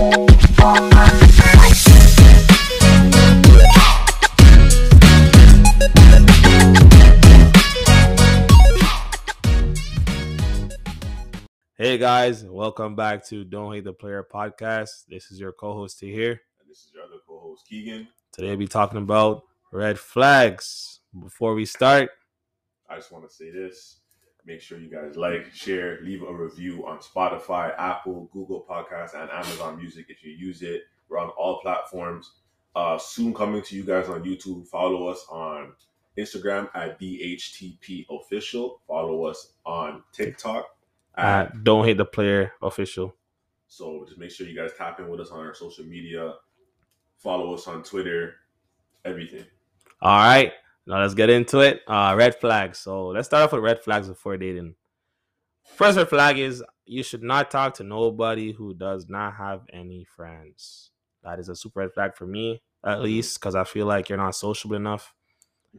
[0.00, 0.06] Hey
[11.98, 15.04] guys, welcome back to Don't Hate the Player podcast.
[15.06, 16.40] This is your co-host T here.
[16.60, 18.08] And this is your other co-host Keegan.
[18.32, 21.00] Today we'll be talking about red flags.
[21.22, 22.08] Before we start,
[22.88, 23.99] I just want to say this.
[24.46, 29.30] Make sure you guys like, share, leave a review on Spotify, Apple, Google Podcasts, and
[29.30, 30.82] Amazon Music if you use it.
[31.08, 32.32] We're on all platforms.
[32.74, 34.66] Uh, soon coming to you guys on YouTube.
[34.68, 35.72] Follow us on
[36.16, 38.80] Instagram at DHTP Official.
[38.86, 40.66] Follow us on TikTok
[41.16, 43.14] at at Don't Hate the Player official.
[43.68, 46.34] So just make sure you guys tap in with us on our social media.
[47.18, 48.34] Follow us on Twitter,
[49.04, 49.44] everything.
[50.02, 50.52] All right,
[50.86, 51.82] now let's get into it.
[51.86, 52.78] Uh, red flags.
[52.78, 54.74] So let's start off with red flags before dating.
[55.64, 60.04] First red flag is you should not talk to nobody who does not have any
[60.04, 60.90] friends.
[61.22, 64.18] That is a super red flag for me, at least, because I feel like you're
[64.18, 65.14] not sociable enough.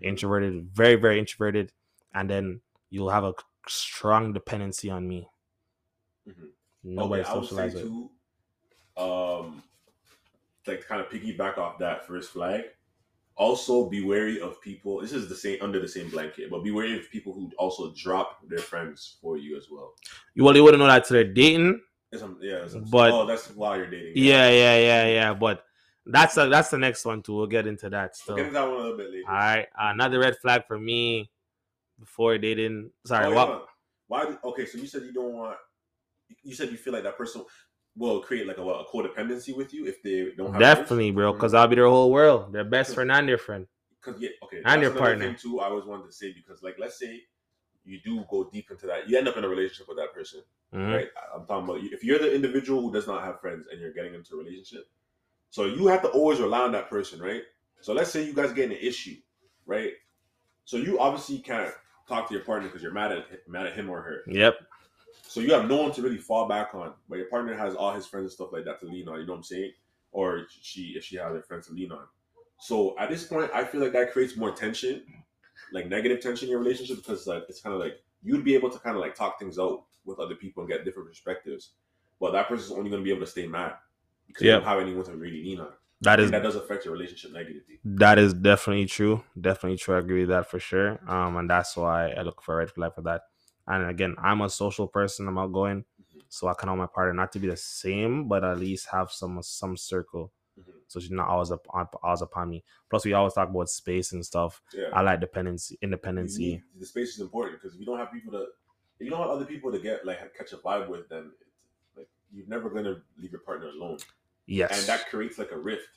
[0.01, 1.73] introverted, very, very introverted,
[2.13, 3.33] and then you'll have a
[3.67, 5.27] strong dependency on me.
[6.25, 6.51] Mhm.
[6.83, 7.83] Nobody okay, I would say socialize with.
[7.83, 8.09] too,
[8.95, 9.63] um,
[10.65, 12.63] like kind of piggyback off that first flag.
[13.37, 15.01] Also, be wary of people.
[15.01, 17.93] This is the same under the same blanket, but be wary of people who also
[17.95, 19.93] drop their friends for you as well.
[20.35, 21.81] You well, you wouldn't know that till they're dating.
[22.11, 24.13] Yeah, But- oh, that's while you're dating.
[24.15, 25.33] Yeah, yeah, yeah, yeah.
[25.33, 25.63] But
[26.05, 27.33] that's a, that's the next one too.
[27.35, 28.35] We'll get into that still.
[28.35, 29.23] We'll get into that one a little bit later.
[29.29, 31.31] All right, another red flag for me
[31.99, 32.91] before dating.
[33.05, 33.49] Sorry, Oh, what?
[33.49, 33.59] yeah.
[34.07, 34.35] Why?
[34.43, 35.57] Okay, so you said you don't want.
[36.43, 37.43] You said you feel like that person
[37.97, 41.53] will create like a, a codependency with you if they don't have Definitely, bro, because
[41.53, 43.67] I'll be their whole world, their best friend and their friend.
[44.03, 45.27] because yeah, okay, And that's your partner.
[45.27, 45.59] thing too.
[45.59, 47.21] I always wanted to say because like let's say
[47.83, 50.41] you do go deep into that, you end up in a relationship with that person,
[50.73, 50.93] Mhm.
[50.93, 51.07] right?
[51.35, 54.13] I'm talking about if you're the individual who does not have friends and you're getting
[54.13, 54.87] into a relationship,
[55.49, 57.43] so you have to always rely on that person, right?
[57.81, 59.15] So let's say you guys get in an issue,
[59.65, 59.93] right?
[60.65, 61.73] So you obviously can't
[62.07, 64.21] talk to your partner because you're mad at mad at him or her.
[64.27, 64.59] Yep.
[65.31, 67.93] So you have no one to really fall back on, but your partner has all
[67.93, 69.17] his friends and stuff like that to lean on.
[69.17, 69.71] You know what I'm saying?
[70.11, 72.03] Or she, if she has her friends to lean on.
[72.59, 75.03] So at this point, I feel like that creates more tension,
[75.71, 78.69] like negative tension in your relationship, because like it's kind of like you'd be able
[78.71, 81.75] to kind of like talk things out with other people and get different perspectives,
[82.19, 83.75] but that person's only going to be able to stay mad
[84.27, 85.71] because you don't have anyone to really lean on.
[86.01, 87.79] That And that does affect your relationship negatively.
[87.85, 89.23] that is definitely true.
[89.39, 89.95] Definitely true.
[89.95, 90.99] I agree with that for sure.
[91.07, 93.21] Um, and that's why I look for a red flag for that.
[93.71, 95.27] And again, I'm a social person.
[95.27, 95.85] I'm outgoing,
[96.27, 99.11] so I of want my partner not to be the same, but at least have
[99.11, 100.73] some some circle, Mhm.
[100.87, 102.63] so she's not always up on always upon me.
[102.89, 104.61] Plus, we always talk about space and stuff.
[104.73, 104.89] Yeah.
[104.93, 106.63] I like dependency, You independency.
[106.77, 108.43] the space is important because if you don't have people to,
[108.99, 111.49] if you don't have other people to get like catch a vibe with, then it's,
[111.95, 113.97] like you're never gonna leave your partner alone,
[114.47, 114.69] Yes.
[114.77, 115.87] and that creates like a rift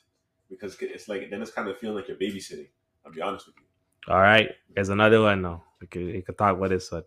[0.48, 2.68] because it's like then it's kind of feeling like you're babysitting.
[3.04, 3.66] I'll be honest with you.
[4.12, 4.48] All right.
[4.74, 5.64] There's another one now.
[5.80, 7.02] We could, we could talk about this one.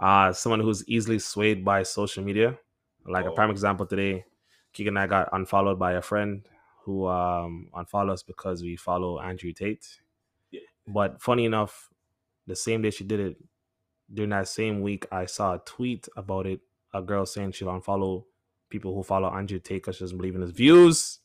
[0.00, 2.58] Uh, someone who's easily swayed by social media.
[3.06, 3.34] Like a Oh.
[3.34, 4.24] prime example today,
[4.72, 6.46] Keegan and I got unfollowed by a friend
[6.84, 10.00] who um unfollowed us because we follow Andrew Tate.
[10.50, 10.60] Yeah.
[10.86, 11.90] But funny enough,
[12.46, 13.36] the same day she did it,
[14.12, 16.60] during that same week, I saw a tweet about it.
[16.94, 18.24] A girl saying she'll unfollow
[18.68, 21.20] people who follow Andrew Tate because she doesn't believe in his views.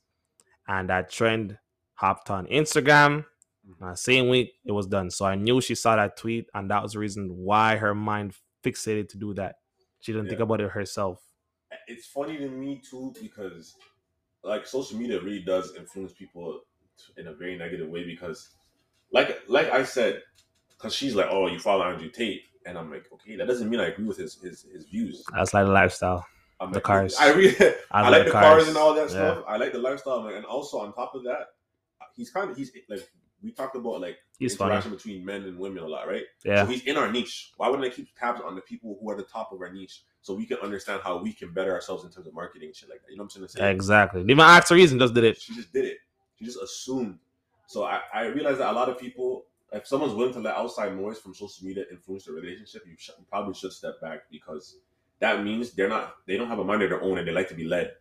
[0.67, 1.57] And that trend
[1.95, 3.25] hopped on Instagram.
[3.81, 5.09] Uh, same week it was done.
[5.11, 8.33] So I knew she saw that tweet, and that was the reason why her mind
[8.71, 9.55] fixated to do that.
[9.99, 11.21] She didn't think about it herself.
[11.87, 13.75] It's funny to me too because
[14.43, 16.61] like social media really does influence people
[17.17, 18.49] in a very negative way because
[19.11, 20.21] like like I said,
[20.69, 23.79] because she's like, oh, you follow Andrew Tate, and I'm like, okay, that doesn't mean
[23.79, 25.23] I agree with his his, his views.
[25.33, 26.25] That's like the lifestyle.
[26.59, 27.15] I'm The like, cars.
[27.19, 27.55] I really,
[27.91, 28.45] I I, like like the cars.
[28.63, 28.67] cars.
[28.67, 29.33] and all that Yeah.
[29.33, 29.43] stuff.
[29.47, 30.35] I like the lifestyle, man.
[30.35, 31.47] and also on top of that,
[32.15, 33.07] he's kind of he's like
[33.43, 34.71] we talked about like He's funny.
[34.71, 36.23] interaction between men and women a lot, right?
[36.43, 36.63] Yeah.
[36.63, 37.51] So he's in our niche.
[37.57, 40.03] Why wouldn't I keep tabs on the people who are the top of our niche
[40.21, 42.89] so we can understand how we can better ourselves in terms of marketing and shit
[42.89, 43.11] like that?
[43.11, 43.67] You know what I'm saying?
[43.75, 44.21] Exactly.
[44.21, 45.39] Didn't even ask the reason, just did it.
[45.41, 45.97] She just did it.
[46.37, 47.19] She just assumed.
[47.67, 50.95] So I, I realized that a lot of people, if someone's willing to let outside
[50.95, 54.77] noise from social media influence their relationship, you, sh- you probably should step back because
[55.19, 57.49] that means they're not, they don't have a mind of their own and they like
[57.49, 57.91] to be led.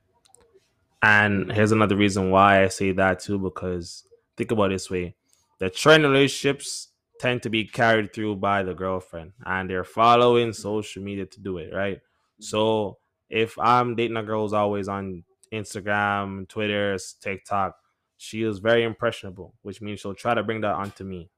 [1.03, 4.05] And here's another reason why I say that too, because
[4.37, 5.15] think about it this way.
[5.59, 6.89] The trend relationships
[7.19, 11.59] tend to be carried through by the girlfriend and they're following social media to do
[11.59, 12.01] it, right?
[12.41, 12.99] So
[13.31, 17.77] if I'm dating a girl who's always on Instagram, Twitter, TikTok,
[18.19, 21.31] she is very impressionable, which means she'll try to bring that onto me.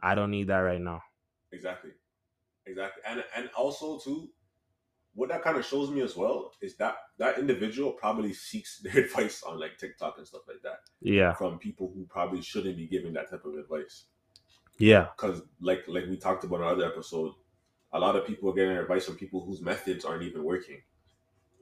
[0.00, 1.02] I don't need that right now.
[1.52, 1.90] Exactly.
[2.66, 3.02] Exactly.
[3.06, 4.30] And and also too,
[5.14, 9.04] what that kind of shows me as well is that that individual probably seeks their
[9.04, 12.86] advice on like TikTok and stuff like that Yeah, from people who probably shouldn't be
[12.86, 14.06] giving that type of advice.
[14.78, 17.32] yeah, Because like like we talked about in another episode,
[17.92, 20.82] a lot of people are getting advice from people whose methods aren't even working.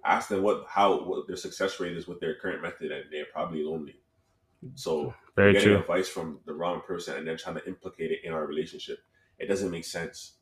[0.04, 3.26] Ask them what how what their success rate is with their current method, and they're
[3.32, 4.00] probably lonely.
[4.74, 5.78] So very getting true.
[5.78, 8.98] advice from the wrong person and then trying to implicate it in our relationship,
[9.38, 10.38] it doesn't make sense.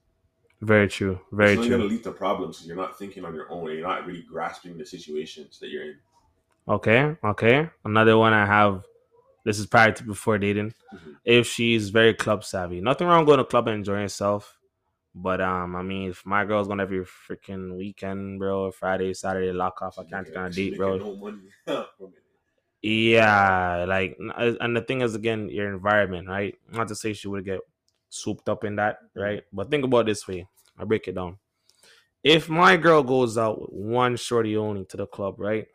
[0.62, 1.18] Very true.
[1.32, 1.88] Very it's only going true.
[1.88, 4.76] to lead to problems because you're not thinking on your own you're not really grasping
[4.76, 5.96] the situations that you're in.
[6.68, 7.70] Okay, okay.
[7.84, 8.84] Another one I have.
[9.44, 10.74] This is prior to before dating.
[10.94, 11.16] Mhm.
[11.24, 14.58] If she's very club savvy, nothing wrong going to club and enjoying yourself.
[15.14, 19.80] But um, I mean, if my girl's going every freaking weekend, bro, Friday, Saturday, lock
[19.82, 20.96] off, I can't take making- on a date, bro.
[21.66, 21.86] No.
[22.82, 26.56] Yeah, like, uh, and the thing is, again, your environment, right?
[26.72, 27.60] Not to say she would get
[28.08, 29.42] swooped up in that, right?
[29.52, 30.48] But think about it this way.
[30.80, 31.38] I break it down.
[32.22, 35.66] If my girl goes out with one shorty only to the club, right?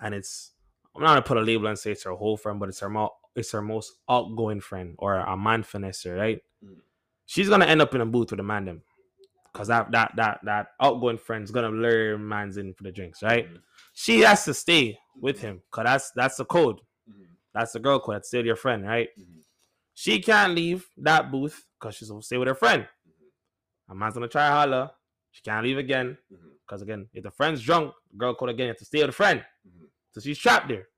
[0.00, 0.52] And it's
[0.94, 2.88] I'm not gonna put a label and say it's her whole friend, but it's her
[2.88, 6.40] mo- it's her most outgoing friend or a man finesser, right?
[6.64, 6.76] Mm.
[7.26, 8.82] She's gonna end up in a booth with a man them.
[9.52, 13.48] Cause that that that that outgoing friend's gonna lure man's in for the drinks, right?
[13.48, 13.60] Mhm.
[13.92, 16.80] She has to stay with him, cause that's that's the code.
[17.08, 17.26] Mhm.
[17.52, 18.16] That's the girl code.
[18.16, 19.10] That's still your friend, right?
[19.18, 19.42] Mhm.
[19.94, 22.88] She can't leave that booth because she's gonna stay with her friend.
[23.88, 24.90] A man's gonna try to holler.
[25.30, 26.16] She can't leave again.
[26.66, 29.08] Because again, if the friend's drunk, the girl code again, you have to stay with
[29.08, 29.44] the friend.
[29.66, 29.86] Mhm.
[30.12, 30.88] So she's trapped there.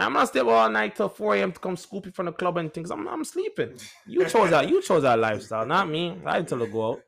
[0.00, 1.50] I'm not stay up all night till 4 a.m.
[1.50, 2.90] to come scoop you from the club and things.
[2.92, 3.76] I'm, I'm sleeping.
[4.06, 4.68] You chose that.
[4.68, 6.16] You chose that lifestyle, not me.
[6.24, 7.00] I didn't tell her to go out.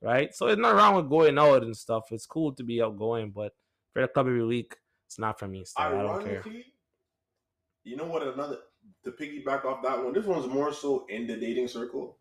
[0.00, 0.34] Right?
[0.34, 2.04] So it's not wrong with going out and stuff.
[2.10, 3.52] It's cool to be outgoing, but
[3.92, 4.74] for the club every week,
[5.06, 5.64] it's not for me.
[5.66, 5.84] Still.
[5.84, 6.42] I don't care.
[7.84, 8.22] You know what?
[8.22, 8.58] Another
[9.04, 10.12] to piggyback off that one.
[10.14, 12.16] This one's more so in the dating circle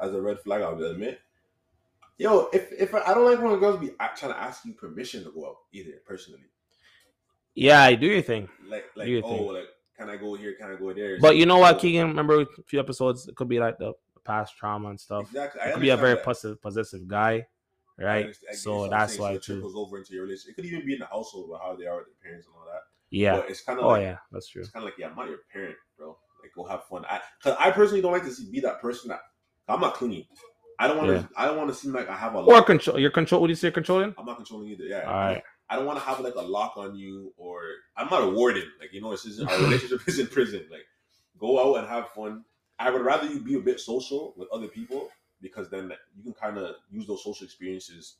[0.00, 0.62] as a red flag.
[0.62, 1.20] I'll admit.
[2.22, 5.30] Yo, if if I don't like when girls be trying to ask you permission to
[5.32, 6.44] go out either personally,
[7.54, 8.48] Yeah, I do your thing.
[8.66, 9.52] like like Do your oh thing.
[9.54, 10.54] like can I go here?
[10.58, 11.18] Can I go there?
[11.20, 12.06] But you know what, Keegan?
[12.08, 13.92] Remember a few episodes, it could be like the
[14.24, 15.24] past trauma and stuff.
[15.30, 15.60] Exactly.
[15.60, 16.22] I It could be a very that.
[16.24, 17.44] possessive, possessive guy,
[17.98, 18.24] I right?
[18.26, 20.52] understand- I get So that's why it trickles over into your relationship.
[20.52, 22.54] It could even be in the household with how they are with their parents and
[22.56, 22.82] all that.
[23.10, 23.36] Yeah.
[23.38, 24.62] But it's kind of Oh like yeah, that's true.
[24.62, 26.16] it's kind of like yeah, I'm not your parent, bro.
[26.40, 27.04] Like go have fun.
[27.10, 29.20] I because I personally don't like to see, be that person that
[29.68, 30.28] I'm not clingy.
[30.82, 31.14] I don't want to.
[31.16, 31.26] Yeah.
[31.36, 32.40] I don't want to seem like I have a.
[32.40, 32.48] lock.
[32.48, 32.98] Or control.
[32.98, 33.40] You're control.
[33.40, 33.68] What do you say?
[33.68, 34.14] You're controlling?
[34.18, 34.84] I'm not controlling either.
[34.84, 35.02] Yeah.
[35.06, 35.42] All right.
[35.70, 37.62] I don't want to have like a lock on you, or
[37.96, 38.64] I'm not a warden.
[38.80, 40.66] Like you know, this isn't our relationship is in prison.
[40.70, 40.86] Like
[41.38, 42.44] go out and have fun.
[42.78, 45.08] I would rather you be a bit social with other people
[45.40, 48.16] because then you can kind of use those social experiences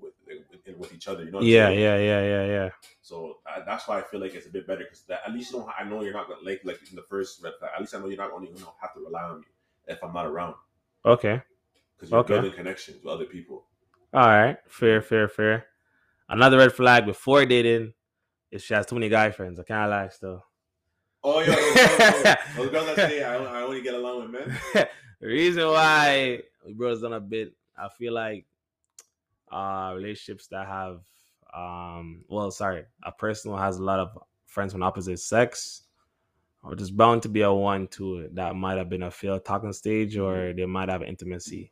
[0.00, 1.24] with with, with each other.
[1.24, 1.38] You know?
[1.38, 1.80] What I'm Yeah, saying?
[1.80, 2.68] yeah, yeah, yeah, yeah.
[3.02, 5.58] So uh, that's why I feel like it's a bit better because at least you
[5.58, 7.72] know I know you're not gonna like like in the first red flag.
[7.74, 9.46] At least I know you're not only gonna have to rely on me
[9.86, 10.54] if I'm not around
[11.04, 11.42] Okay.
[11.98, 12.34] Because you're Okay.
[12.34, 13.64] building connections with other people.
[14.14, 14.56] All right.
[14.68, 15.66] Fair, fair, fair.
[16.28, 17.92] Another red flag before dating
[18.50, 19.58] is she has too many guy friends.
[19.58, 20.44] I can't lie still.
[21.24, 24.88] Oh yeah, those girls, those girls that say I, I only get along with men.
[25.20, 28.46] the reason why we bro's done a bit, I feel like
[29.50, 31.00] uh relationships that have
[31.54, 34.16] um well sorry, a person who has a lot of
[34.46, 35.82] friends from opposite sex
[36.62, 39.44] or just bound to be a one to it that might have been a failed
[39.44, 41.70] talking stage or they might have intimacy.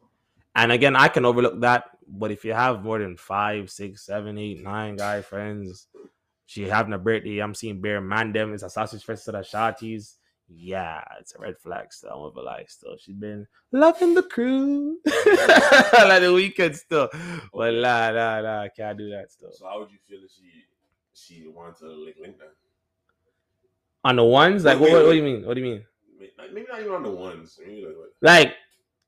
[0.57, 4.39] And again, I can overlook that, but if you have more than five, six, seven,
[4.39, 5.87] eight, nine guy friends,
[6.47, 9.41] she having a birthday, I'm seeing Bear Man them, it's a sausage fest to the
[9.41, 10.15] shotties.
[10.49, 12.11] Yeah, it's a red flag still.
[12.11, 12.97] I won't lie still.
[12.99, 14.99] She's been loving the crew.
[15.07, 17.11] like the weekend still.
[17.53, 19.51] But nah, nah, nah, I can't do that still.
[19.53, 20.63] So how would you feel if she
[21.13, 22.55] she wanted to like link that?
[24.05, 25.45] On the ones, like Wait, what, wait, what, do you mean?
[25.47, 25.85] What do you mean?
[26.19, 27.59] Maybe not- even on the ones.
[27.61, 27.95] Maybe like?
[28.23, 28.55] Like,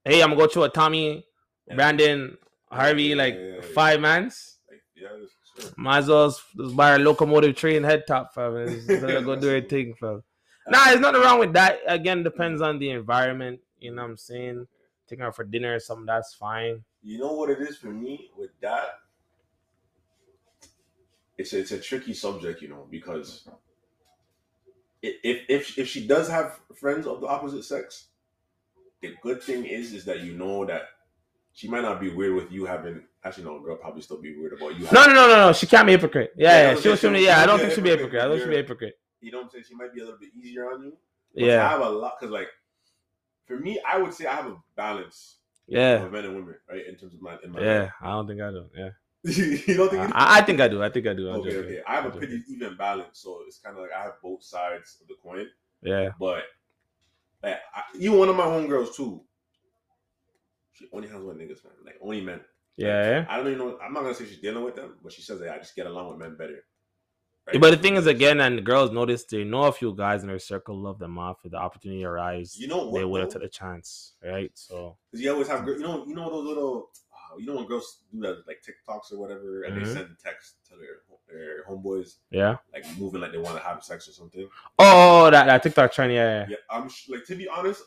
[0.04, 1.24] hey, I'm gonna go to a Tommy,
[1.68, 1.74] Yeah.
[1.76, 2.38] Brandon,
[2.70, 4.56] Harvey, like five mans.
[4.68, 5.08] Like yeah,
[5.60, 5.70] sure.
[5.76, 8.56] Might as well just buy a locomotive train head top, fam.
[8.56, 10.22] and just let her go do her thing, fam.
[10.68, 11.80] Nah, there's nothing wrong with that.
[11.86, 13.60] Again, depends on the environment.
[13.80, 14.66] You know what I'm saying?
[15.08, 16.84] Taking her for dinner or something, that's fine.
[17.02, 18.98] You know what it is for me with that?
[21.38, 23.48] It's a, it's a tricky subject, you know, because
[25.02, 28.08] if if if she does have friends of the opposite sex,
[29.00, 30.82] the good thing is is that you know that
[31.58, 33.02] she might not be weird with you having.
[33.24, 34.86] Actually, no, girl probably still be weird about you.
[34.92, 35.52] No, no, no, no, no.
[35.52, 36.30] She can't be hypocrite.
[36.36, 36.70] Yeah, Yeah, yeah.
[36.74, 38.22] no, She, she- she, she- yeah, I don't think she'll be hypocrite.
[38.22, 38.94] I don't think she'll be hypocrite.
[39.20, 39.64] You know what I'm saying?
[39.68, 40.96] She might be a little bit easier on you.
[41.34, 41.66] yeah.
[41.66, 42.46] I have a lot because, like,
[43.46, 46.86] for me, I would say I have a balance yeah, of men and women, right?
[46.86, 47.90] In terms of my, in my yeah.
[48.00, 48.66] I don't think I do.
[48.76, 48.90] Yeah,
[49.66, 50.12] you don't think?
[50.14, 50.80] I, I think I do.
[50.80, 51.28] I think I do.
[51.28, 51.70] I'm Okay, joking.
[51.72, 51.82] okay.
[51.88, 52.28] I have a I'm joking.
[52.28, 55.46] pretty even balance, so it's kind of like I have both sides of the coin.
[55.82, 56.44] Yeah, But
[57.42, 59.22] like, I, even one of my homegirls too,
[60.78, 61.72] she only has one niggas, man.
[61.84, 62.40] Like only men.
[62.76, 63.26] Yeah.
[63.28, 63.78] I don't even know.
[63.82, 65.86] I'm not gonna say she's dealing with them, but she says that I just get
[65.86, 66.64] along with men better.
[67.52, 70.20] Yeah, But the thing is, again, and the girls notice they know a few guys
[70.22, 71.38] in their circle love them off.
[71.44, 73.10] If the opportunity arrives, you know they what?
[73.10, 73.32] will though?
[73.32, 74.50] take the chance, right?
[74.54, 77.66] So Because you always have, you know, you know those little, uh, you know when
[77.66, 79.84] girls do that like TikToks or whatever, and Mhm.
[79.86, 80.98] they send text to their
[81.30, 82.56] their homeboys, yeah.
[82.72, 84.48] like moving like they want to have sex or something.
[84.78, 86.46] Oh, that, that TikTok trend, yeah, yeah.
[86.50, 87.82] Yeah, I'm like to be honest,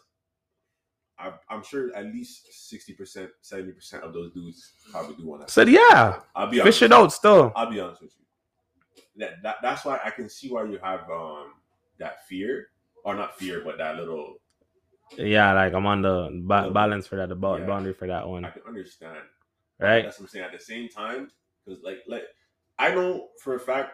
[1.21, 5.47] I'm, I'm sure at least sixty percent, seventy percent of those dudes probably do want
[5.47, 5.51] to.
[5.53, 6.79] Said yeah, I'll be honest.
[6.79, 7.51] fish it out still.
[7.55, 9.03] I'll be honest with you.
[9.17, 11.53] That, that that's why I can see why you have um
[11.99, 12.67] that fear
[13.03, 14.35] or not fear, but that little
[15.17, 17.65] Yeah, like I'm on the ba- balance for that, the ba- Yeah.
[17.67, 19.17] boundary for that one, I can understand.
[19.79, 20.03] right?
[20.03, 20.45] That's what I'm saying.
[20.45, 21.29] At the same time,
[21.65, 22.23] because like like
[22.79, 23.91] I know for a fact,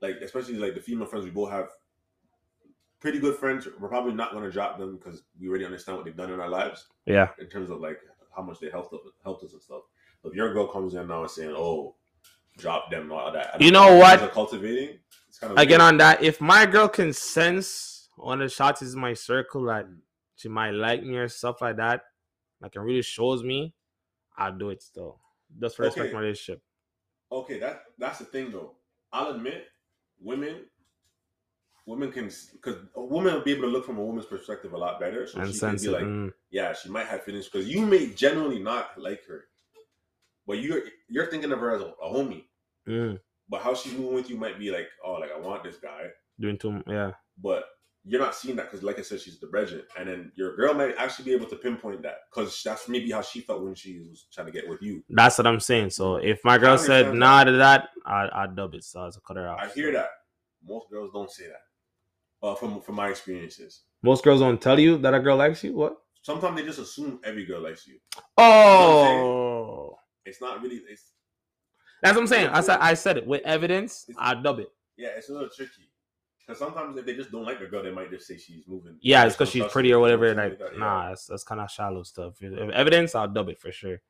[0.00, 1.68] like especially like the female friends we both have,
[3.00, 3.66] pretty good friends.
[3.78, 6.40] We're probably not going to drop them because we already understand what they've done in
[6.40, 7.98] our lives Yeah, in terms of like
[8.34, 9.82] how much they helped us, helped us and stuff.
[10.22, 11.96] But if your girl comes in now and saying, "Oh,
[12.58, 13.60] drop them," all that.
[13.60, 14.32] You don't know what?
[14.32, 14.98] Cultivating.
[15.28, 18.82] It's kind of again on that, if my girl can sense one of the shots
[18.82, 19.86] is in my circle that
[20.36, 22.02] she might like me or stuff like that,
[22.60, 23.74] like it really shows me,
[24.36, 25.20] I'll do it still.
[25.58, 26.14] Just for respect Okay.
[26.14, 26.62] my relationship.
[27.32, 28.72] Okay, that that's the thing though.
[29.12, 29.66] I'll admit,
[30.20, 30.66] women,
[31.86, 34.78] women can because a woman will be able to look from a woman's perspective a
[34.78, 35.26] lot better.
[35.26, 38.10] So and she can be like, mm, yeah, she might have feelings because you may
[38.10, 39.44] genuinely not like her,
[40.46, 42.44] but you're you're thinking of her as a, a homie.
[42.88, 43.18] mm,
[43.48, 46.08] But how she's moving with you might be like, oh, like I want this guy,
[46.38, 47.12] doing too yeah.
[47.38, 47.64] but
[48.04, 50.72] you're not seeing that because, like I said, she's the brethren, and then your girl
[50.72, 54.00] might actually be able to pinpoint that because that's maybe how she felt when she
[54.08, 55.02] was trying to get with you.
[55.10, 55.90] That's what I'm saying.
[55.90, 58.84] So if my girl said nah to that, I I dub it.
[58.84, 59.60] So I cut her off.
[59.60, 60.08] I hear that
[60.66, 61.60] most girls don't say that.
[62.42, 65.74] Uh, from from my experiences, Most girls don't tell you that a girl likes you.
[65.74, 65.96] What?
[66.22, 67.98] sometimes they just assume every girl likes you.
[68.36, 70.76] Oh, It's not really.
[70.88, 71.12] It's
[72.02, 72.48] that's what I'm saying.
[72.48, 74.06] I said I said it with evidence.
[74.18, 74.68] I dub it.
[74.96, 75.90] yeah, it's a little tricky.
[76.46, 78.96] Because sometimes if they just don't like the girl, they might just say she's moving.
[79.02, 80.28] Yeah, it's because she's pretty or whatever.
[80.30, 80.78] something Like, that, yeah.
[80.78, 82.34] nah, that's, that's kind of shallow stuff.
[82.40, 84.00] If, evidence, I'll dub it for sure.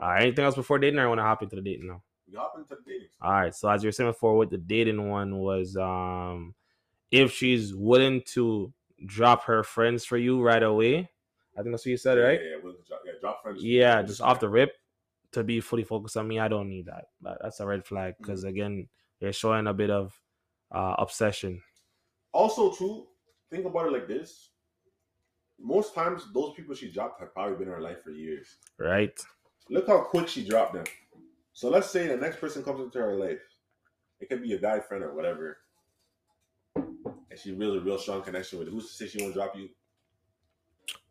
[0.00, 2.02] All right, anything else before dating, or I want to hop into the dating now?
[2.30, 3.08] We hop into the dating.
[3.20, 6.54] All right, so as you were saying before, with the dating one was um,
[7.10, 8.72] if she's willing to
[9.06, 11.10] drop her friends for you right away.
[11.58, 12.40] I think that's what you said, right?
[12.40, 13.62] Yeah, yeah, drop, yeah, drop friends.
[13.64, 14.72] Yeah, just off the rip
[15.32, 16.38] to be fully focused on me.
[16.38, 17.06] I don't need that.
[17.22, 18.88] That- That's a red flag because again,
[19.20, 20.18] you're showing a bit of
[20.70, 21.60] uh, obsession.
[22.32, 23.06] Also, too,
[23.50, 24.50] think about it like this.
[25.58, 28.56] Most times, those people she dropped have probably been in her life for years.
[28.78, 29.18] right?
[29.68, 30.84] Look how quick she dropped them.
[31.52, 33.42] So let's say the next person comes into her life.
[34.20, 35.58] It could be a guy friend or whatever.
[37.42, 38.70] She really real strong connection with it.
[38.72, 39.68] Who's to say she won't drop you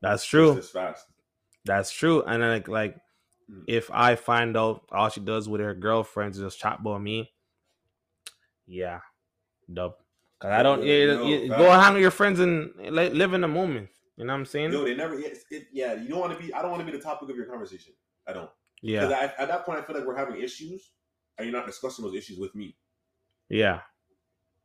[0.02, 0.62] That's true.
[1.66, 2.24] That's true.
[2.24, 2.96] And then like, like
[3.52, 3.64] Mm.
[3.68, 7.32] if I find out all she does with her girlfriends is just chat about me,
[8.68, 9.00] yeah,
[9.74, 9.94] dub.
[10.38, 10.84] Cause I don't.
[10.84, 13.90] Yeah, no, you- go hang with your friends and li- live in the moment.
[14.18, 14.70] You know what I'm saying?
[14.72, 15.16] No, they never.
[15.20, 16.54] It, it, yeah, you don't want to be.
[16.54, 17.94] I don't want to be the topic of your conversation.
[18.28, 18.52] I don't.
[18.82, 20.92] Because yeah, at that point, I feel like we're having issues,
[21.38, 22.78] and you're not discussing those issues with me.
[23.50, 23.80] yeah,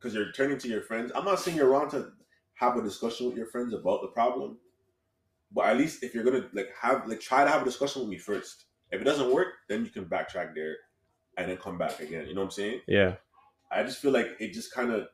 [0.04, 1.10] Because you're turning to your friends.
[1.14, 2.12] I'm not saying you're wrong to
[2.56, 4.58] have a discussion with your friends about the problem,
[5.50, 8.10] but at least if you're gonna like have like try to have a discussion with
[8.10, 8.66] me first.
[8.92, 10.76] If it doesn't work, then you can backtrack there,
[11.38, 12.26] and then come back again.
[12.28, 12.80] You know what I'm saying?
[12.86, 13.14] yeah.
[13.72, 15.08] I just feel like it just kind of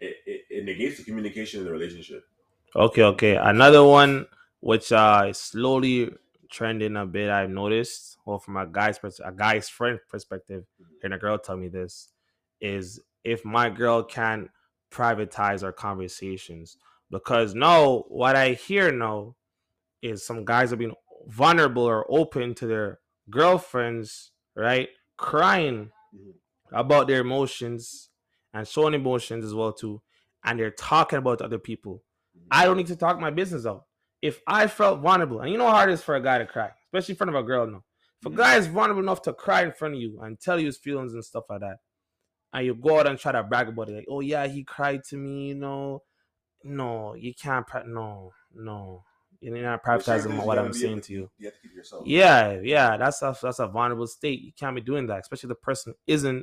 [0.00, 2.24] it, it, it negates the communication in the relationship.
[2.74, 3.36] Okay, okay.
[3.36, 4.24] Another one
[4.60, 6.10] which uh is slowly
[6.50, 7.28] trending a bit.
[7.28, 10.64] I've noticed, well, from a guy's pers- a guy's friend perspective,
[11.02, 12.08] hearing a girl tell me this
[12.58, 14.50] is if my girl can
[14.90, 16.76] privatize our conversations.
[17.10, 19.36] Because no, what I hear no
[20.02, 20.94] is some guys are being
[21.26, 23.00] vulnerable or open to their
[23.30, 24.88] girlfriends, right?
[25.16, 26.34] Crying Mhm.
[26.72, 28.10] about their emotions
[28.52, 30.02] and showing emotions as well too,
[30.44, 32.02] and they're talking about other people.
[32.50, 33.86] I don't need to talk my business out.
[34.20, 36.46] If I felt vulnerable, and you know how hard it is for a guy to
[36.46, 37.84] cry, especially in front of a girl no.
[38.20, 38.36] If a Mhm.
[38.36, 41.14] guy is vulnerable enough to cry in front of you and tell you his feelings
[41.14, 41.78] and stuff like that,
[42.54, 45.04] and you go out and try to brag about it, like, oh yeah, he cried
[45.10, 46.02] to me, you know.
[46.62, 47.66] No, you can't.
[47.66, 49.04] Pra- no, no,
[49.40, 51.30] you're not But certain prioritizing things what I'm saying to you.
[51.36, 52.06] You have to yourself.
[52.06, 54.40] Yeah, yeah, that's a that's a vulnerable state.
[54.40, 56.42] You can't be doing that, especially if the person isn't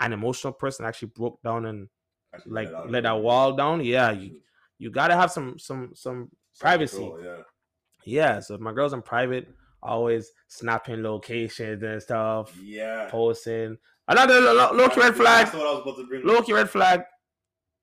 [0.00, 0.86] an emotional person.
[0.86, 1.88] Actually broke down and
[2.34, 2.90] Actually, like out.
[2.90, 3.84] let that wall down.
[3.84, 4.40] Yeah, you
[4.78, 6.96] you gotta have some some some privacy.
[6.96, 7.42] Self-control, Yeah.
[8.04, 8.40] yeah.
[8.40, 9.48] So if my girl's in private,
[9.82, 13.08] always snapping locations and stuff, Yeah.
[13.10, 13.76] posting.
[14.08, 15.46] Another low key red flag.
[15.46, 16.24] That's what I was about to bring.
[16.26, 17.02] Low key red flag.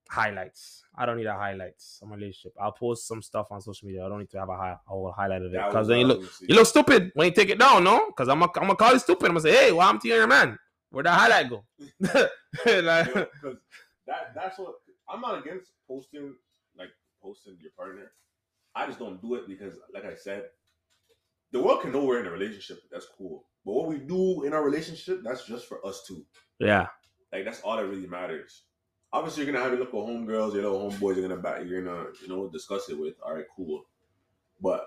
[0.10, 0.84] highlights.
[0.98, 2.54] I don't need a highlights on my relationship.
[2.60, 4.06] I'll post some stuff on social media.
[4.06, 6.06] I don't need to have a, high, a whole highlight of it because then you
[6.06, 8.08] look you look stupid when you take it down, no?
[8.08, 9.26] Because I'm gonna I'm gonna call you stupid.
[9.26, 10.58] I'm gonna say, hey, to you and your man?
[10.90, 11.66] Where'd that highlight go?
[12.66, 13.58] Like- because
[14.08, 14.76] that that's what
[15.10, 16.36] I'm not against posting
[16.78, 16.90] like
[17.22, 18.12] posting your partner.
[18.74, 20.46] I just don't do it because, like I said,
[21.52, 22.82] the world can know we're in a relationship.
[22.92, 26.24] That's cool, but what we do in our relationship, that's just for us two.
[26.60, 26.88] yeah,
[27.34, 28.64] Like that's all that really matters.
[29.12, 31.16] Obviously, you're gonna have your little homegirls, your little homeboys.
[31.16, 31.64] You're gonna back.
[31.66, 33.16] You're gonna you know discuss it with.
[33.26, 33.86] All right, cool.
[34.62, 34.86] But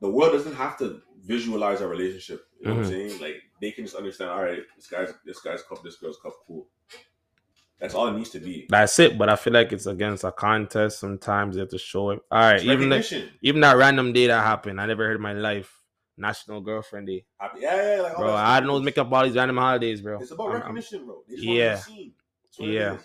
[0.00, 2.46] the world doesn't have to visualize our relationship.
[2.60, 3.08] You know what I'm mm-hmm.
[3.08, 3.20] saying?
[3.20, 4.30] Like they can just understand.
[4.30, 6.68] All right, this guy's this guy's cup, this girl's cup, cool.
[7.78, 8.66] That's all it needs to be.
[8.70, 9.18] that's it.
[9.18, 10.98] But I feel like it's against a contest.
[10.98, 12.20] Sometimes you have to show it.
[12.30, 15.22] All right, It's even the, even that random day that happened, I never heard in
[15.22, 15.82] my life.
[16.16, 18.32] National Girlfriend Day, Happy- Yeah, yeah, like bro.
[18.34, 20.18] I don't know make up all these random holidays, bro.
[20.20, 21.22] It's about I'm- I'm- recognition, bro.
[21.28, 21.74] They just Yeah.
[21.74, 22.14] want to be seen.
[22.72, 22.98] Yeah.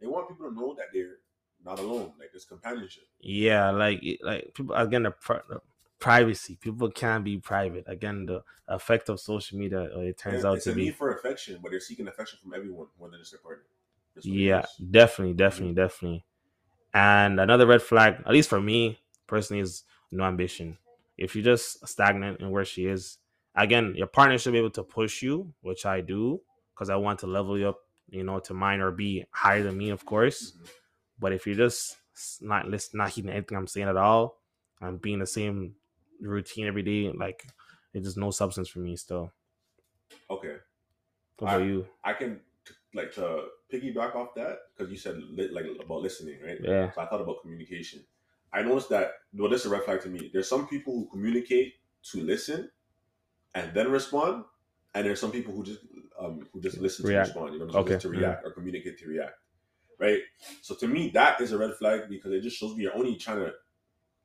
[0.00, 1.18] They want people to know that they're
[1.64, 2.12] not alone.
[2.18, 3.04] Like there's companionship.
[3.20, 5.60] Yeah, like like people again the, pri- the
[5.98, 6.56] privacy.
[6.60, 7.84] People can't be private.
[7.88, 9.90] Again, the effect of social media.
[9.96, 12.06] uh, It turns There- out it's to a be need for affection, but they're seeking
[12.06, 13.64] affection from everyone more than just their partner.
[14.14, 16.24] That's what it yeah, definitely, definitely, definitely.
[16.94, 20.78] And another red flag, at least for me personally, is no ambition.
[21.18, 23.18] If you're just stagnant in where she is,
[23.54, 26.40] again, your partner should be able to push you, which I do,
[26.74, 29.76] because I want to level you up, you know, to mine or be higher than
[29.76, 30.52] me, of course.
[30.52, 30.68] Mhm.
[31.18, 31.98] But if you're just
[32.40, 34.40] not listen, not heeding anything I'm saying at all,
[34.80, 35.74] and being the same
[36.20, 37.46] routine every day, like
[37.92, 38.96] it's just no substance for me.
[38.96, 39.32] Still,
[40.30, 40.56] Okay,
[41.38, 41.88] what about I- you?
[42.04, 46.40] I can t- like to piggyback off that because you said li- like about listening,
[46.42, 46.58] right?
[46.62, 48.04] Yeah, So I thought about communication.
[48.52, 50.30] I noticed that well, this is a red flag to me.
[50.32, 51.74] There's some people who communicate
[52.10, 52.70] to listen
[53.54, 54.44] and then respond,
[54.94, 55.80] and there's some people who just
[56.18, 57.26] um who just listen React.
[57.26, 57.54] to respond.
[57.54, 57.84] You know, saying?
[57.84, 59.34] Okay, Just to react or communicate to react,
[59.98, 60.20] right?
[60.62, 63.16] So to me, that is a red flag because it just shows me you're only
[63.16, 63.52] trying to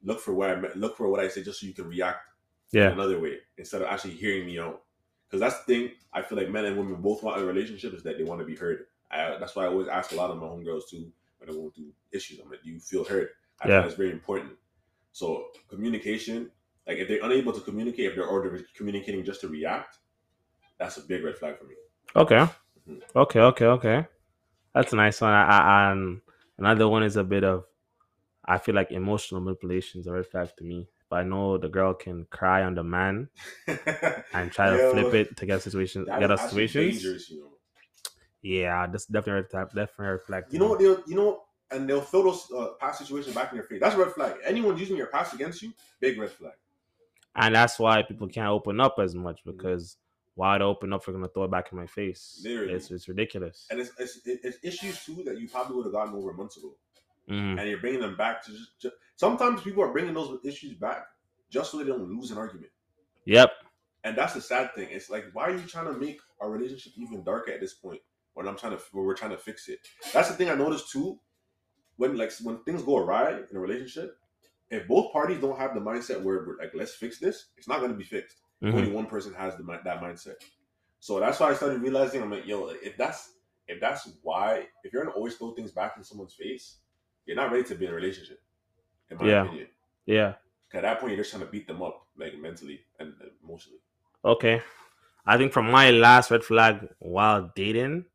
[0.04, 2.20] look for what I meant, look for what I say, just so you can react
[2.72, 4.82] yeah, another way instead of actually hearing me out.
[5.28, 7.94] Because that's the thing I feel like men and women both want in a relationship
[7.94, 8.86] is that they want to be heard.
[9.10, 11.72] I, that's why I always ask a lot of my homegirls too when they're going
[11.72, 12.40] through issues.
[12.40, 13.30] I'm like, do you feel heard?
[13.62, 13.82] I Yeah.
[13.82, 14.54] think that's very important.
[15.12, 16.52] So communication,
[16.88, 20.00] like if they're unable to communicate, if they're they're communicating just to react,
[20.80, 21.76] that's a big red flag for me.
[22.16, 22.46] Okay.
[22.88, 23.02] Mhm.
[23.16, 24.08] Okay, okay, okay.
[24.74, 25.32] That's a nice one.
[25.34, 26.22] I, I, and
[26.58, 27.66] another one is a bit of,
[28.46, 30.90] I feel like emotional manipulation is a red flag to me.
[31.10, 33.30] But I know the girl can cry on the man
[34.34, 37.52] and try to flip it to get situations, That get is us situations, you know.
[38.42, 39.68] yeah, that's definitely a red flag.
[39.70, 40.44] Definitely a red flag.
[40.52, 40.80] You know what?
[40.80, 43.80] They'll, you know, and they'll throw those uh, past situations back in your face.
[43.82, 44.36] That's a red flag.
[44.46, 46.54] Anyone using your past against you, big red flag.
[47.36, 49.58] And that's why people can't open up as much Mhm.
[49.58, 49.98] because
[50.36, 51.06] why to open up?
[51.08, 52.42] We're gonna throw it back in my face.
[52.44, 52.74] Literally.
[52.74, 53.68] It's it's ridiculous.
[53.72, 56.76] And it's, it's, it's issues too that you probably would have gotten over months ago.
[57.30, 57.58] Mhm.
[57.58, 61.08] and you're bringing them back to just, just sometimes people are bringing those issues back
[61.50, 62.70] just so they don't lose an argument
[63.24, 63.50] Yep.
[64.04, 66.92] and that's the sad thing it's like why are you trying to make our relationship
[66.98, 68.02] even darker at this point
[68.34, 69.80] when i'm trying to when we're trying to fix it
[70.12, 71.18] that's the thing i noticed too
[71.98, 74.18] when like when things go awry in a relationship
[74.70, 77.80] if both parties don't have the mindset where we're like let's fix this it's not
[77.80, 78.74] going to be fixed Mhm.
[78.76, 80.36] only one person has the that mindset
[81.00, 83.34] so that's why i started realizing i'm like yo if that's
[83.68, 86.78] if that's why if you're gonna always throw things back in someone's face
[87.26, 88.42] you're not ready to be in a relationship
[89.10, 89.44] in my Yeah.
[89.44, 89.68] opinion
[90.06, 90.36] Yeah.
[90.74, 93.80] at that point you're just trying to beat them up like mentally and emotionally
[94.26, 94.62] Okay.
[95.26, 98.06] I think from my last red flag while dating,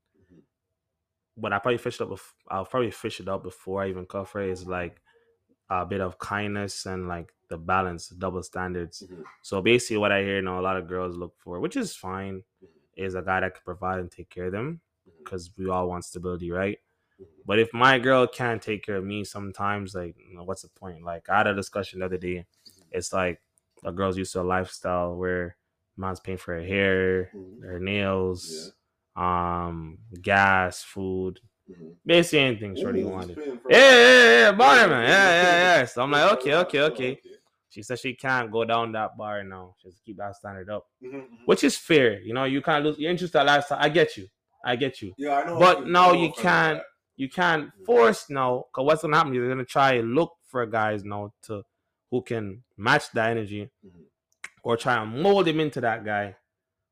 [1.41, 2.11] But I probably fished up.
[2.11, 5.01] Bef- I'll probably fish it up before I even cover it, is like
[5.71, 9.03] a bit of kindness and like the balance, double standards.
[9.09, 9.25] Mhm.
[9.43, 12.45] So basically, what I hear now, a lot of girls look for, which is fine,
[12.63, 12.69] Mhm.
[12.97, 14.81] is a guy that can provide and take care of them
[15.19, 16.79] because we all want stability, right?
[17.21, 17.27] Mhm.
[17.47, 20.69] But if my girl can't take care of me, sometimes like, you know, what's the
[20.71, 21.03] point?
[21.05, 22.47] Like I had a discussion the other day.
[22.91, 23.41] It's like
[23.85, 25.57] a girl's used to a lifestyle where
[25.97, 27.31] man's paying for her hair,
[27.63, 28.73] her nails,
[29.19, 31.97] um, gas, food, Mhm.
[32.07, 33.37] basically anything shorty Ooh, wanted.
[33.69, 35.03] Yeah, yeah, yeah, bar man.
[35.03, 35.85] Yeah, yeah, yeah.
[35.87, 37.21] So I'm like, okay, okay, okay.
[37.71, 39.75] She said she can't go down that bar now.
[39.79, 41.27] She has to keep that standard up, Mhm, mhm.
[41.47, 42.21] which is fair.
[42.21, 42.99] You know, you can't lose.
[42.99, 43.79] You're interested in that lifestyle.
[43.81, 44.27] I get you.
[44.65, 45.13] I get you.
[45.19, 45.59] Yeah, I know.
[45.59, 46.83] But now you a friend like can't-
[47.21, 49.35] You can't force now, cause what's gonna happen?
[49.35, 51.65] You're gonna try and look for guys now to
[52.13, 54.05] who can match that energy, Mhm.
[54.63, 56.37] or try and mold him into that guy.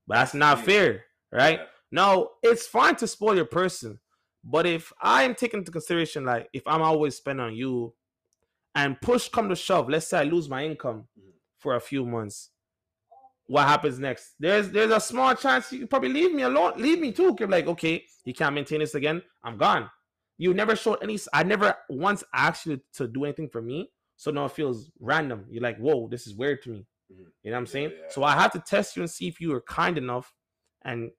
[0.05, 0.65] But that's not Yeah.
[0.65, 1.61] fair, right?
[1.61, 1.67] Yeah.
[1.93, 3.99] No, it's fine to spoil your person,
[4.45, 7.95] but if I am taking into consideration, like if I'm always spending on you,
[8.75, 11.33] and push come to shove, let's say I lose my income Mhm.
[11.59, 12.51] for a few months,
[13.47, 14.35] what happens next?
[14.39, 17.35] There's there's a small chance you probably leave me alone, leave me too.
[17.39, 19.91] You're like, okay, you can't maintain this again, I'm gone.
[20.39, 21.19] you never showed any.
[21.33, 25.47] I never once asked you to do anything for me, so now it feels random.
[25.49, 26.87] You're like, whoa, this is weird to me.
[27.11, 27.19] Mhm.
[27.43, 27.93] You know what I'm Yeah, saying?
[27.99, 28.09] yeah.
[28.11, 30.35] So I have to test you and see if you are kind enough
[30.83, 31.11] and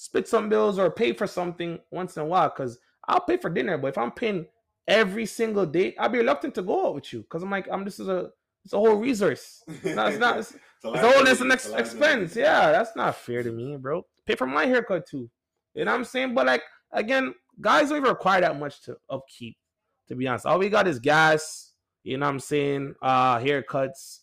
[0.00, 2.48] split some bills or pay for something once in a while.
[2.48, 4.46] Cause I'll pay for dinner, but if I'm paying
[4.88, 7.22] every single date, I'll be reluctant to go out with you.
[7.28, 8.30] Cause I'm like, I'm this is a
[8.64, 9.62] it's a whole resource.
[9.84, 10.38] No, it's not.
[10.38, 12.34] It's, It's it's a whole it's an ex- expense.
[12.34, 14.06] Yeah, that's not fair to me, bro.
[14.24, 15.30] Pay for my haircut too.
[15.74, 16.34] You know what I'm saying?
[16.34, 19.58] But like again, guys don't even require that much to upkeep.
[20.08, 21.74] To be honest, all we got is gas.
[22.02, 22.94] You know what I'm saying?
[23.02, 24.19] Uh, haircuts,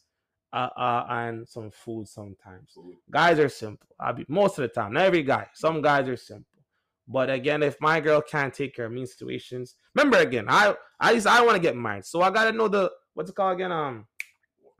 [0.57, 2.71] uh, uh, and some food sometimes.
[2.73, 2.95] Food.
[3.11, 3.87] Guys are simple.
[3.99, 4.93] I'll be most of the time.
[4.93, 5.47] Not every guy.
[5.53, 6.45] Some guys are simple.
[7.07, 10.75] But again, if my girl can't take care of me in situations, remember again, I
[10.99, 13.53] I just I want to get married, so I gotta know the what's it called
[13.53, 13.71] again?
[13.71, 14.07] Um,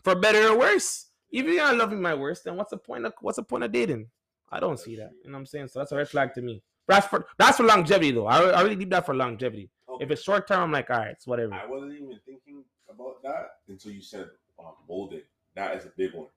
[0.04, 1.06] for better or worse.
[1.32, 3.72] If you're not loving my worst, then what's the point of what's the point of
[3.72, 4.08] dating?
[4.52, 5.12] I don't see that.
[5.24, 5.68] You know what I'm saying?
[5.68, 6.64] So that's a red flag to me.
[6.88, 8.28] That's for that's for longevity though.
[8.28, 9.70] I, I really leave that for longevity.
[9.90, 10.04] Okay.
[10.04, 11.54] If it's short term, I'm like, all right, it's whatever.
[11.54, 14.28] I wasn't even thinking about that until you said
[14.60, 15.22] um, molding.
[15.58, 16.28] That is a big one.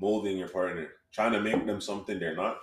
[0.00, 2.58] Molding your partner, trying to make them something they're not.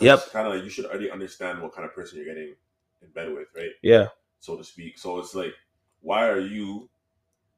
[0.00, 0.32] Yep.
[0.32, 2.54] Kind of like you should already understand what kind of person you're getting
[3.02, 3.70] in bed with, right?
[3.82, 4.08] Yeah.
[4.40, 4.98] So to speak.
[4.98, 5.54] So it's like,
[6.00, 6.90] why are you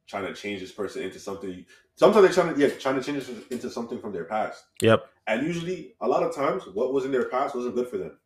[0.05, 1.65] trying to change this person into something?
[1.95, 4.63] Sometimes they're trying to yeah, trying to change this into something from their past.
[4.81, 5.03] Yep.
[5.25, 8.17] And usually, a lot of times, what was in their past wasn't good for them.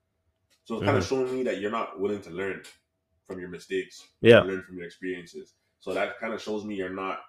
[0.66, 1.16] So it's kind of Mm-hmm.
[1.16, 2.64] showing me that you're not willing to learn
[3.28, 4.42] from your mistakes Yeah.
[4.42, 5.54] learn from your experiences.
[5.80, 7.20] So that kind of shows me you're not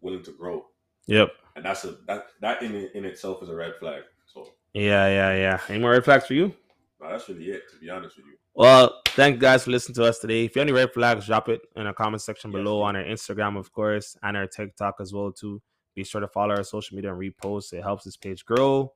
[0.00, 0.66] willing to grow,
[1.06, 1.30] Yep.
[1.56, 4.02] and that's a that that in in itself is a red flag.
[4.26, 5.06] So Yeah.
[5.08, 5.34] Yeah.
[5.36, 5.60] Yeah.
[5.68, 6.54] Any more red flags for you?
[7.00, 7.62] nah, that's really it.
[7.72, 10.44] To be honest with you, Well, thank you guys for listening to us today.
[10.44, 12.96] If you have any red flags, drop it in the comment section Yes, below on
[12.96, 15.60] our Instagram, of course, and our TikTok as well too.
[15.94, 17.72] Be sure to follow our social media and repost.
[17.72, 18.92] It helps this page grow.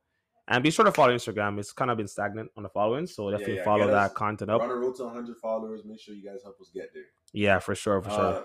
[0.49, 1.59] And be sure to follow Instagram.
[1.59, 4.17] It's kind of been stagnant on the following, so definitely yeah, follow get that us-
[4.17, 4.63] content up.
[4.63, 5.85] on the road to 100 followers.
[5.85, 7.03] Make sure you guys help us get there.
[7.33, 8.19] Yeah, for sure, for sure.
[8.25, 8.43] Uh,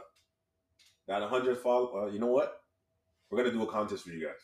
[1.08, 2.04] that 100 follow.
[2.04, 2.61] Uh, you know what?
[3.32, 4.36] We're gonna do a contest for you guys.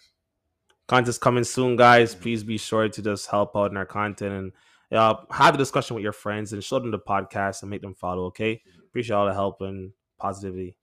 [0.87, 2.15] Contest coming soon, guys.
[2.15, 2.21] Mhm.
[2.21, 4.51] Please be sure to just help out in our content and
[4.97, 7.93] uh, have a discussion with your friends and show them the podcast and make them
[7.93, 8.23] follow.
[8.27, 8.83] Okay, Mhm.
[8.85, 10.77] appreciate all the help and positivity.